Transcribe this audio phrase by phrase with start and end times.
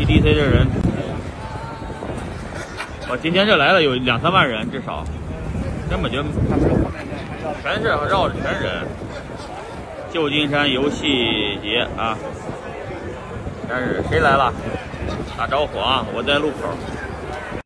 [0.00, 0.66] TDC 这人，
[3.10, 5.04] 我今天这来了有两三万人，至少，
[5.90, 6.22] 根本就
[7.62, 8.86] 全是绕着全人。
[10.10, 12.16] 旧金山游戏节啊，
[13.68, 14.50] 但是谁来了？
[15.36, 16.06] 打招呼啊！
[16.14, 16.74] 我在路口。